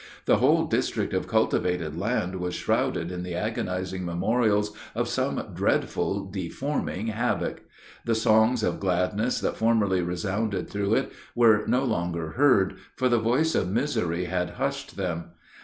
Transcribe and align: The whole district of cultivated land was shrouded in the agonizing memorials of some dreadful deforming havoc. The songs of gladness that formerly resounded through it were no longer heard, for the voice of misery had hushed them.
The 0.25 0.37
whole 0.37 0.65
district 0.65 1.13
of 1.13 1.27
cultivated 1.27 1.95
land 1.95 2.37
was 2.37 2.55
shrouded 2.55 3.11
in 3.11 3.21
the 3.21 3.35
agonizing 3.35 4.03
memorials 4.03 4.75
of 4.95 5.07
some 5.07 5.49
dreadful 5.53 6.25
deforming 6.25 7.05
havoc. 7.09 7.61
The 8.05 8.15
songs 8.15 8.63
of 8.63 8.79
gladness 8.79 9.39
that 9.41 9.57
formerly 9.57 10.01
resounded 10.01 10.67
through 10.71 10.95
it 10.95 11.11
were 11.35 11.65
no 11.67 11.83
longer 11.83 12.29
heard, 12.31 12.77
for 12.95 13.09
the 13.09 13.19
voice 13.19 13.53
of 13.53 13.69
misery 13.69 14.25
had 14.25 14.49
hushed 14.55 14.97
them. 14.97 15.33